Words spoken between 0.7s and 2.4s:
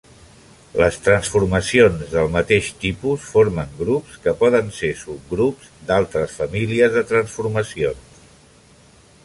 Les transformacions del